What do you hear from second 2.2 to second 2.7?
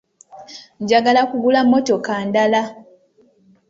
ndala.